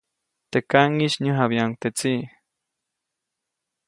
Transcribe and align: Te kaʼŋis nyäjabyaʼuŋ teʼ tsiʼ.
Te 0.51 0.59
kaʼŋis 0.71 1.13
nyäjabyaʼuŋ 1.23 1.71
teʼ 1.81 1.93
tsiʼ. 1.97 2.23